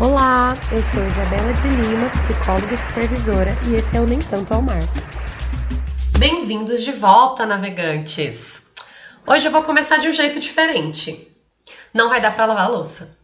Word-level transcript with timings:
Olá, 0.00 0.54
eu 0.72 0.82
sou 0.82 1.06
Isabela 1.06 1.52
de 1.52 1.68
Lima, 1.68 2.08
psicóloga 2.08 2.72
e 2.72 2.78
supervisora, 2.78 3.50
e 3.68 3.74
esse 3.74 3.94
é 3.94 4.00
o 4.00 4.06
Nem 4.06 4.18
Tanto 4.18 4.54
ao 4.54 4.62
Mar. 4.62 4.80
Bem-vindos 6.18 6.82
de 6.82 6.90
volta, 6.90 7.44
navegantes! 7.44 8.70
Hoje 9.26 9.46
eu 9.46 9.52
vou 9.52 9.62
começar 9.62 9.98
de 9.98 10.08
um 10.08 10.12
jeito 10.14 10.40
diferente. 10.40 11.36
Não 11.92 12.08
vai 12.08 12.18
dar 12.18 12.34
para 12.34 12.46
lavar 12.46 12.64
a 12.64 12.68
louça. 12.68 13.18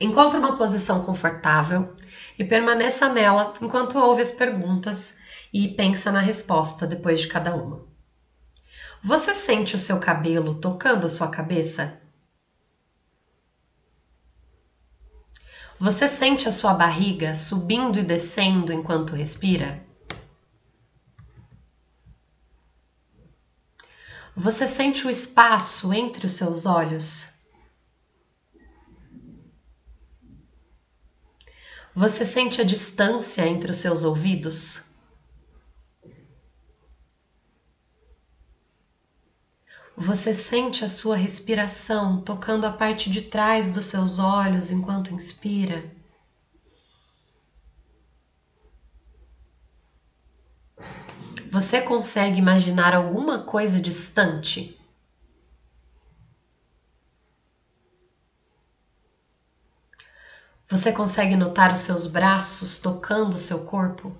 Encontre 0.00 0.40
uma 0.40 0.56
posição 0.56 1.04
confortável 1.04 1.94
e 2.36 2.42
permaneça 2.42 3.08
nela 3.08 3.54
enquanto 3.62 3.96
ouve 3.96 4.22
as 4.22 4.32
perguntas 4.32 5.18
e 5.54 5.68
pensa 5.68 6.10
na 6.10 6.20
resposta 6.20 6.84
depois 6.84 7.20
de 7.20 7.28
cada 7.28 7.54
uma. 7.54 7.86
Você 9.04 9.32
sente 9.32 9.76
o 9.76 9.78
seu 9.78 10.00
cabelo 10.00 10.56
tocando 10.56 11.06
a 11.06 11.10
sua 11.10 11.28
cabeça 11.28 12.01
Você 15.84 16.06
sente 16.06 16.48
a 16.48 16.52
sua 16.52 16.74
barriga 16.74 17.34
subindo 17.34 17.98
e 17.98 18.04
descendo 18.04 18.72
enquanto 18.72 19.16
respira? 19.16 19.84
Você 24.36 24.68
sente 24.68 25.04
o 25.04 25.10
espaço 25.10 25.92
entre 25.92 26.24
os 26.24 26.30
seus 26.34 26.66
olhos? 26.66 27.36
Você 31.92 32.24
sente 32.24 32.60
a 32.60 32.64
distância 32.64 33.44
entre 33.44 33.72
os 33.72 33.78
seus 33.78 34.04
ouvidos? 34.04 34.91
Você 40.04 40.34
sente 40.34 40.84
a 40.84 40.88
sua 40.88 41.14
respiração 41.14 42.20
tocando 42.20 42.64
a 42.66 42.72
parte 42.72 43.08
de 43.08 43.22
trás 43.22 43.70
dos 43.70 43.84
seus 43.84 44.18
olhos 44.18 44.68
enquanto 44.68 45.14
inspira. 45.14 45.88
Você 51.52 51.80
consegue 51.80 52.36
imaginar 52.36 52.96
alguma 52.96 53.44
coisa 53.44 53.80
distante? 53.80 54.76
Você 60.68 60.90
consegue 60.90 61.36
notar 61.36 61.72
os 61.72 61.78
seus 61.78 62.08
braços 62.08 62.80
tocando 62.80 63.34
o 63.34 63.38
seu 63.38 63.64
corpo? 63.66 64.12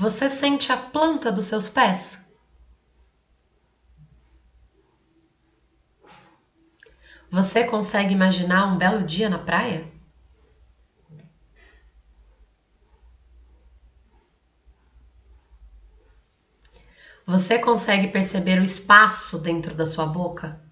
Você 0.00 0.30
sente 0.30 0.72
a 0.72 0.78
planta 0.78 1.30
dos 1.30 1.44
seus 1.44 1.68
pés? 1.68 2.26
Você 7.30 7.64
consegue 7.64 8.14
imaginar 8.14 8.64
um 8.64 8.78
belo 8.78 9.04
dia 9.04 9.28
na 9.28 9.38
praia? 9.38 9.86
Você 17.26 17.58
consegue 17.58 18.08
perceber 18.08 18.58
o 18.58 18.64
espaço 18.64 19.38
dentro 19.38 19.74
da 19.74 19.84
sua 19.84 20.06
boca? 20.06 20.69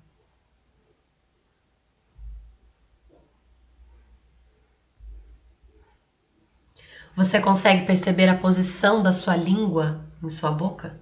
Você 7.19 7.41
consegue 7.41 7.85
perceber 7.85 8.29
a 8.29 8.39
posição 8.39 9.03
da 9.03 9.11
sua 9.11 9.35
língua 9.35 10.09
em 10.23 10.31
sua 10.31 10.53
boca? 10.53 10.97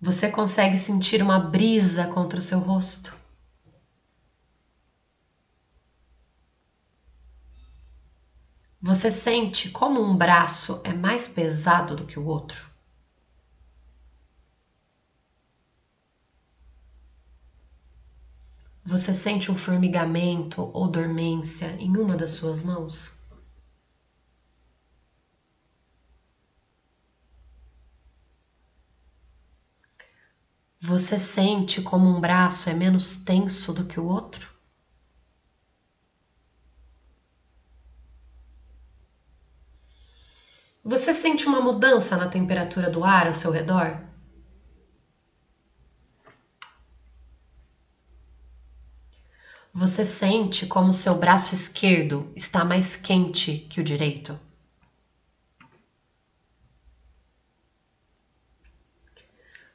Você 0.00 0.30
consegue 0.30 0.78
sentir 0.78 1.20
uma 1.20 1.40
brisa 1.40 2.06
contra 2.06 2.38
o 2.38 2.42
seu 2.42 2.60
rosto? 2.60 3.16
Você 8.80 9.10
sente 9.10 9.70
como 9.70 10.00
um 10.00 10.16
braço 10.16 10.80
é 10.84 10.92
mais 10.92 11.26
pesado 11.26 11.96
do 11.96 12.06
que 12.06 12.16
o 12.16 12.24
outro? 12.26 12.75
Você 18.96 19.12
sente 19.12 19.52
um 19.52 19.54
formigamento 19.54 20.70
ou 20.72 20.88
dormência 20.88 21.76
em 21.78 21.98
uma 21.98 22.16
das 22.16 22.30
suas 22.30 22.62
mãos? 22.62 23.26
Você 30.80 31.18
sente 31.18 31.82
como 31.82 32.08
um 32.08 32.18
braço 32.18 32.70
é 32.70 32.72
menos 32.72 33.18
tenso 33.18 33.74
do 33.74 33.84
que 33.84 34.00
o 34.00 34.06
outro? 34.06 34.50
Você 40.82 41.12
sente 41.12 41.46
uma 41.46 41.60
mudança 41.60 42.16
na 42.16 42.26
temperatura 42.26 42.88
do 42.88 43.04
ar 43.04 43.26
ao 43.26 43.34
seu 43.34 43.50
redor? 43.50 44.05
Você 49.78 50.06
sente 50.06 50.64
como 50.64 50.90
seu 50.90 51.14
braço 51.16 51.52
esquerdo 51.54 52.32
está 52.34 52.64
mais 52.64 52.96
quente 52.96 53.58
que 53.68 53.78
o 53.78 53.84
direito? 53.84 54.40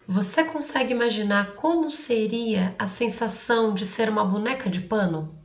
Você 0.07 0.43
consegue 0.43 0.91
imaginar 0.91 1.53
como 1.53 1.91
seria 1.91 2.75
a 2.79 2.87
sensação 2.87 3.75
de 3.75 3.85
ser 3.85 4.09
uma 4.09 4.25
boneca 4.25 4.71
de 4.71 4.81
pano? 4.81 5.39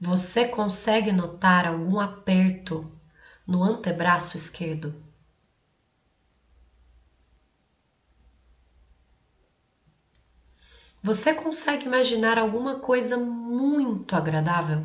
Você 0.00 0.48
consegue 0.48 1.12
notar 1.12 1.64
algum 1.64 2.00
aperto 2.00 2.90
no 3.46 3.62
antebraço 3.62 4.36
esquerdo? 4.36 5.13
Você 11.04 11.32
consegue 11.32 11.86
imaginar 11.86 12.36
alguma 12.36 12.74
coisa 12.74 13.16
muito 13.16 14.16
agradável? 14.16 14.82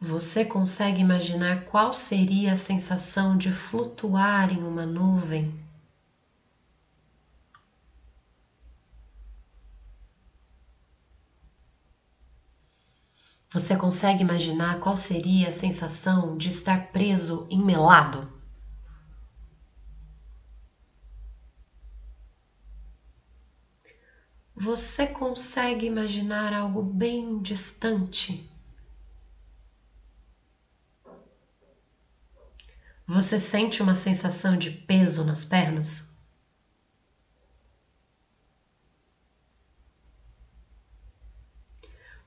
Você 0.00 0.44
consegue 0.44 1.00
imaginar 1.00 1.64
qual 1.64 1.92
seria 1.92 2.52
a 2.52 2.56
sensação 2.56 3.36
de 3.36 3.50
flutuar 3.50 4.52
em 4.52 4.62
uma 4.62 4.86
nuvem? 4.86 5.52
Você 13.50 13.74
consegue 13.74 14.22
imaginar 14.22 14.78
qual 14.80 14.98
seria 14.98 15.48
a 15.48 15.52
sensação 15.52 16.36
de 16.36 16.48
estar 16.50 16.90
preso 16.92 17.46
em 17.48 17.58
melado? 17.58 18.33
Você 24.56 25.06
consegue 25.06 25.86
imaginar 25.86 26.52
algo 26.52 26.82
bem 26.82 27.40
distante? 27.40 28.48
Você 33.06 33.38
sente 33.38 33.82
uma 33.82 33.94
sensação 33.96 34.56
de 34.58 34.70
peso 34.70 35.24
nas 35.24 35.44
pernas? 35.44 36.14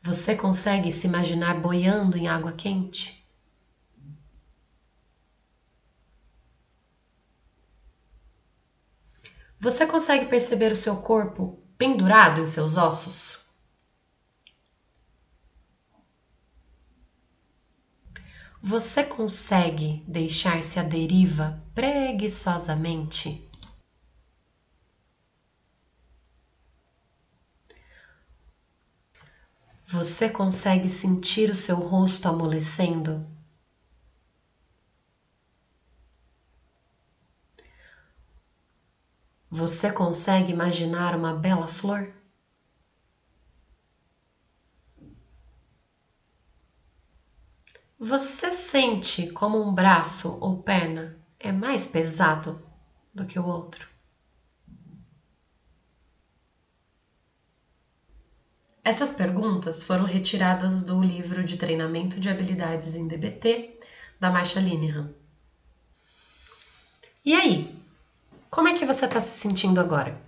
Você 0.01 0.33
consegue 0.35 0.91
se 0.91 1.05
imaginar 1.05 1.61
boiando 1.61 2.17
em 2.17 2.27
água 2.27 2.51
quente? 2.51 3.23
Você 9.59 9.85
consegue 9.85 10.25
perceber 10.25 10.71
o 10.71 10.75
seu 10.75 10.95
corpo 10.97 11.59
pendurado 11.77 12.41
em 12.41 12.45
seus 12.47 12.77
ossos? 12.77 13.45
Você 18.61 19.03
consegue 19.03 20.03
deixar-se 20.07 20.79
à 20.79 20.83
deriva 20.83 21.61
preguiçosamente? 21.75 23.47
Você 29.85 30.27
consegue 30.27 30.89
sentir 30.89 31.49
o 31.49 31.55
seu 31.55 31.77
rosto 31.77 32.27
amolecendo? 32.27 33.36
Você 39.51 39.91
consegue 39.91 40.51
imaginar 40.53 41.13
uma 41.13 41.33
bela 41.33 41.67
flor? 41.67 42.09
Você 47.99 48.51
sente 48.51 49.27
como 49.31 49.59
um 49.61 49.73
braço 49.73 50.37
ou 50.41 50.57
perna 50.63 51.15
é 51.39 51.51
mais 51.51 51.85
pesado 51.85 52.59
do 53.13 53.25
que 53.25 53.37
o 53.39 53.45
outro? 53.45 53.87
Essas 58.83 59.11
perguntas 59.11 59.83
foram 59.83 60.03
retiradas 60.03 60.81
do 60.81 60.99
livro 60.99 61.43
de 61.43 61.57
treinamento 61.57 62.19
de 62.19 62.27
habilidades 62.27 62.95
em 62.95 63.05
DBT 63.07 63.77
da 64.19 64.31
Marcia 64.31 64.59
Linehan. 64.59 65.07
E 67.23 67.35
aí, 67.35 67.67
como 68.49 68.69
é 68.69 68.73
que 68.73 68.85
você 68.85 69.05
está 69.05 69.19
se 69.19 69.37
sentindo 69.37 69.79
agora? 69.79 70.19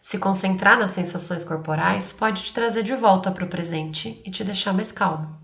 Se 0.00 0.18
concentrar 0.18 0.78
nas 0.78 0.92
sensações 0.92 1.44
corporais 1.44 2.12
pode 2.12 2.42
te 2.42 2.54
trazer 2.54 2.82
de 2.82 2.94
volta 2.94 3.30
para 3.30 3.44
o 3.44 3.48
presente 3.48 4.20
e 4.24 4.30
te 4.30 4.42
deixar 4.42 4.72
mais 4.72 4.90
calmo. 4.90 5.38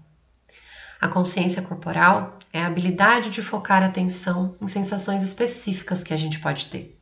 A 0.98 1.08
consciência 1.08 1.60
corporal 1.60 2.38
é 2.50 2.62
a 2.62 2.66
habilidade 2.66 3.28
de 3.28 3.42
focar 3.42 3.82
a 3.82 3.86
atenção 3.86 4.56
em 4.60 4.66
sensações 4.66 5.22
específicas 5.22 6.02
que 6.02 6.14
a 6.14 6.16
gente 6.16 6.40
pode 6.40 6.68
ter. 6.68 6.98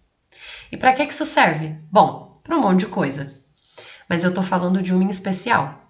E 0.72 0.76
para 0.76 0.92
que 0.92 1.04
isso 1.04 1.24
serve? 1.24 1.76
Bom, 1.90 2.40
para 2.42 2.56
um 2.56 2.60
monte 2.60 2.80
de 2.80 2.86
coisa. 2.86 3.32
Mas 4.08 4.24
eu 4.24 4.30
estou 4.30 4.42
falando 4.42 4.82
de 4.82 4.92
uma 4.92 5.04
em 5.04 5.10
especial. 5.10 5.83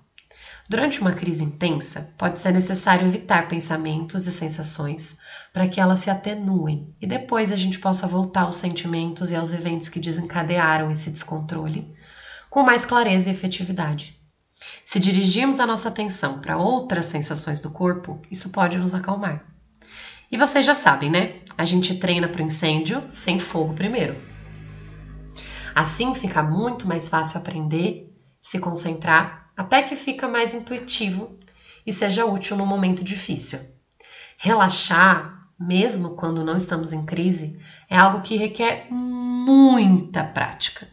Durante 0.66 1.00
uma 1.00 1.12
crise 1.12 1.44
intensa, 1.44 2.12
pode 2.16 2.40
ser 2.40 2.52
necessário 2.52 3.06
evitar 3.06 3.48
pensamentos 3.48 4.26
e 4.26 4.32
sensações 4.32 5.18
para 5.52 5.68
que 5.68 5.78
elas 5.78 5.98
se 5.98 6.08
atenuem 6.08 6.94
e 7.00 7.06
depois 7.06 7.52
a 7.52 7.56
gente 7.56 7.78
possa 7.78 8.06
voltar 8.06 8.42
aos 8.42 8.56
sentimentos 8.56 9.30
e 9.30 9.36
aos 9.36 9.52
eventos 9.52 9.90
que 9.90 10.00
desencadearam 10.00 10.90
esse 10.90 11.10
descontrole 11.10 11.94
com 12.48 12.62
mais 12.62 12.86
clareza 12.86 13.28
e 13.28 13.32
efetividade. 13.32 14.18
Se 14.84 15.00
dirigirmos 15.00 15.60
a 15.60 15.66
nossa 15.66 15.88
atenção 15.88 16.40
para 16.40 16.56
outras 16.56 17.06
sensações 17.06 17.60
do 17.60 17.70
corpo, 17.70 18.22
isso 18.30 18.50
pode 18.50 18.78
nos 18.78 18.94
acalmar. 18.94 19.44
E 20.30 20.38
vocês 20.38 20.64
já 20.64 20.72
sabem, 20.72 21.10
né? 21.10 21.40
A 21.58 21.64
gente 21.64 21.96
treina 21.96 22.28
para 22.28 22.42
o 22.42 22.46
incêndio 22.46 23.02
sem 23.10 23.38
fogo 23.38 23.74
primeiro. 23.74 24.16
Assim 25.74 26.14
fica 26.14 26.42
muito 26.42 26.86
mais 26.86 27.08
fácil 27.08 27.38
aprender, 27.38 28.16
se 28.40 28.60
concentrar, 28.60 29.43
até 29.56 29.82
que 29.82 29.96
fica 29.96 30.28
mais 30.28 30.52
intuitivo 30.54 31.38
e 31.86 31.92
seja 31.92 32.24
útil 32.24 32.56
no 32.56 32.66
momento 32.66 33.04
difícil. 33.04 33.60
Relaxar, 34.36 35.48
mesmo 35.58 36.16
quando 36.16 36.44
não 36.44 36.56
estamos 36.56 36.92
em 36.92 37.04
crise, 37.04 37.60
é 37.88 37.96
algo 37.96 38.22
que 38.22 38.36
requer 38.36 38.86
muita 38.90 40.24
prática. 40.24 40.88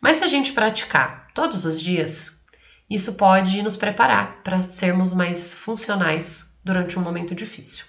Mas 0.00 0.16
se 0.16 0.24
a 0.24 0.28
gente 0.28 0.52
praticar 0.52 1.28
todos 1.34 1.64
os 1.64 1.80
dias, 1.80 2.40
isso 2.88 3.14
pode 3.14 3.62
nos 3.62 3.76
preparar 3.76 4.42
para 4.42 4.62
sermos 4.62 5.12
mais 5.12 5.52
funcionais 5.52 6.58
durante 6.64 6.98
um 6.98 7.02
momento 7.02 7.34
difícil. 7.34 7.84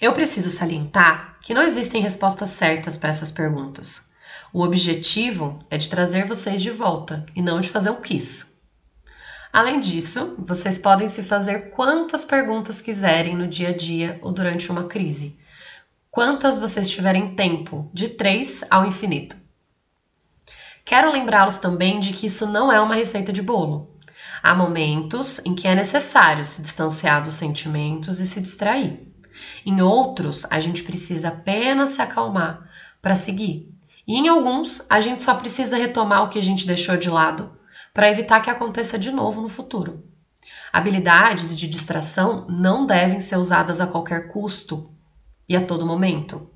Eu 0.00 0.12
preciso 0.12 0.50
salientar 0.50 1.38
que 1.40 1.54
não 1.54 1.62
existem 1.62 2.02
respostas 2.02 2.50
certas 2.50 2.96
para 2.96 3.10
essas 3.10 3.30
perguntas. 3.30 4.10
O 4.52 4.62
objetivo 4.62 5.64
é 5.70 5.78
de 5.78 5.88
trazer 5.88 6.26
vocês 6.26 6.60
de 6.60 6.70
volta 6.70 7.24
e 7.34 7.40
não 7.40 7.60
de 7.60 7.68
fazer 7.68 7.90
um 7.90 8.00
quiz. 8.00 8.51
Além 9.52 9.80
disso, 9.80 10.34
vocês 10.38 10.78
podem 10.78 11.08
se 11.08 11.22
fazer 11.22 11.72
quantas 11.72 12.24
perguntas 12.24 12.80
quiserem 12.80 13.36
no 13.36 13.46
dia 13.46 13.68
a 13.68 13.76
dia 13.76 14.18
ou 14.22 14.32
durante 14.32 14.72
uma 14.72 14.84
crise. 14.84 15.38
Quantas 16.10 16.58
vocês 16.58 16.88
tiverem 16.88 17.34
tempo, 17.34 17.90
de 17.92 18.08
três 18.08 18.64
ao 18.70 18.86
infinito. 18.86 19.36
Quero 20.86 21.12
lembrá-los 21.12 21.58
também 21.58 22.00
de 22.00 22.14
que 22.14 22.26
isso 22.26 22.46
não 22.46 22.72
é 22.72 22.80
uma 22.80 22.94
receita 22.94 23.30
de 23.30 23.42
bolo. 23.42 23.94
Há 24.42 24.54
momentos 24.54 25.38
em 25.44 25.54
que 25.54 25.68
é 25.68 25.74
necessário 25.74 26.46
se 26.46 26.62
distanciar 26.62 27.22
dos 27.22 27.34
sentimentos 27.34 28.20
e 28.20 28.26
se 28.26 28.40
distrair. 28.40 29.06
Em 29.66 29.82
outros, 29.82 30.46
a 30.50 30.58
gente 30.60 30.82
precisa 30.82 31.28
apenas 31.28 31.90
se 31.90 32.00
acalmar 32.00 32.70
para 33.02 33.14
seguir. 33.14 33.70
E 34.08 34.16
em 34.16 34.28
alguns, 34.28 34.82
a 34.88 34.98
gente 35.02 35.22
só 35.22 35.34
precisa 35.34 35.76
retomar 35.76 36.24
o 36.24 36.30
que 36.30 36.38
a 36.38 36.42
gente 36.42 36.66
deixou 36.66 36.96
de 36.96 37.10
lado 37.10 37.60
para 37.92 38.10
evitar 38.10 38.40
que 38.40 38.50
aconteça 38.50 38.98
de 38.98 39.10
novo 39.10 39.40
no 39.40 39.48
futuro. 39.48 40.02
Habilidades 40.72 41.58
de 41.58 41.68
distração 41.68 42.46
não 42.48 42.86
devem 42.86 43.20
ser 43.20 43.36
usadas 43.36 43.80
a 43.80 43.86
qualquer 43.86 44.28
custo 44.28 44.90
e 45.48 45.54
a 45.54 45.60
todo 45.64 45.86
momento. 45.86 46.50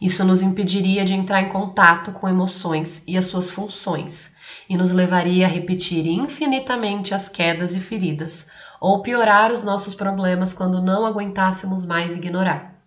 Isso 0.00 0.24
nos 0.24 0.42
impediria 0.42 1.04
de 1.04 1.14
entrar 1.14 1.42
em 1.42 1.48
contato 1.48 2.12
com 2.12 2.28
emoções 2.28 3.02
e 3.08 3.18
as 3.18 3.24
suas 3.24 3.50
funções, 3.50 4.36
e 4.68 4.76
nos 4.76 4.92
levaria 4.92 5.46
a 5.46 5.48
repetir 5.48 6.06
infinitamente 6.06 7.12
as 7.12 7.28
quedas 7.28 7.74
e 7.74 7.80
feridas, 7.80 8.48
ou 8.80 9.02
piorar 9.02 9.50
os 9.50 9.64
nossos 9.64 9.96
problemas 9.96 10.52
quando 10.52 10.80
não 10.80 11.04
aguentássemos 11.04 11.84
mais 11.84 12.14
ignorar. 12.14 12.80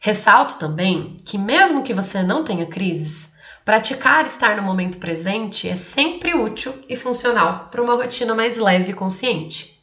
Ressalto 0.00 0.56
também 0.56 1.20
que, 1.24 1.38
mesmo 1.38 1.82
que 1.84 1.94
você 1.94 2.24
não 2.24 2.42
tenha 2.42 2.66
crises, 2.66 3.36
praticar 3.68 4.24
estar 4.24 4.56
no 4.56 4.62
momento 4.62 4.96
presente 4.96 5.68
é 5.68 5.76
sempre 5.76 6.32
útil 6.32 6.74
e 6.88 6.96
funcional 6.96 7.68
para 7.70 7.82
uma 7.82 7.96
rotina 7.96 8.34
mais 8.34 8.56
leve 8.56 8.92
e 8.92 8.94
consciente. 8.94 9.78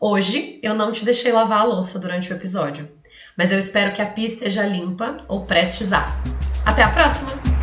Hoje 0.00 0.58
eu 0.62 0.74
não 0.74 0.90
te 0.90 1.04
deixei 1.04 1.30
lavar 1.32 1.60
a 1.60 1.64
louça 1.64 1.98
durante 1.98 2.32
o 2.32 2.34
episódio, 2.34 2.88
mas 3.36 3.52
eu 3.52 3.58
espero 3.58 3.92
que 3.92 4.00
a 4.00 4.06
pia 4.06 4.24
esteja 4.24 4.62
limpa 4.62 5.18
ou 5.28 5.44
prestes 5.44 5.92
a. 5.92 6.08
Até 6.64 6.82
a 6.82 6.90
próxima! 6.90 7.55